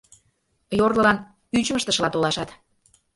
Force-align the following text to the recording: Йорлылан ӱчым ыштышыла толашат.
Йорлылан 0.79 1.17
ӱчым 1.57 1.77
ыштышыла 1.79 2.09
толашат. 2.11 2.49